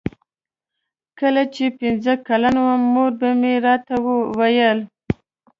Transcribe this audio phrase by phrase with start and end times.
[1.19, 3.95] کله چې پنځه کلن وم مور به مې راته
[4.37, 4.79] ویل.